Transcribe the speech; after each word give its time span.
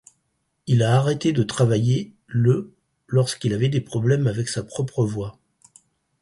Il 0.65 0.81
a 0.81 0.97
arrêté 0.97 1.31
de 1.31 1.43
travailler 1.43 2.15
le 2.25 2.73
lorsqu'il 3.05 3.53
avait 3.53 3.69
des 3.69 3.81
problèmes 3.81 4.25
avec 4.25 4.49
sa 4.49 4.63
propre 4.63 5.05
voix. 5.05 5.37